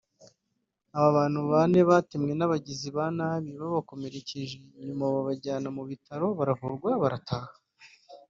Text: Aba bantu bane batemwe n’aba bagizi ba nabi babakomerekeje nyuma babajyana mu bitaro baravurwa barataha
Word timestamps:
Aba 0.95 1.09
bantu 1.17 1.39
bane 1.51 1.79
batemwe 1.89 2.31
n’aba 2.35 2.51
bagizi 2.53 2.87
ba 2.97 3.05
nabi 3.17 3.49
babakomerekeje 3.61 4.55
nyuma 4.85 5.05
babajyana 5.13 5.67
mu 5.77 5.83
bitaro 5.89 6.25
baravurwa 6.37 6.89
barataha 7.01 7.49